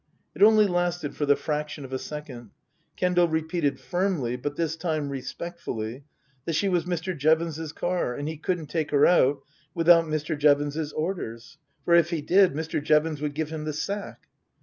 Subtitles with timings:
[0.33, 2.49] It only lasted for the fraction of a second.
[2.97, 6.05] Kendal repeated firmly, but this time respectfully,
[6.45, 7.15] that she was Mr.
[7.15, 9.43] Jevons's car and he couldn't take her out
[9.75, 10.35] without Mr.
[10.35, 12.81] Jevons's orders, for if he did Mr.
[12.83, 14.25] Jevons would give him the sack.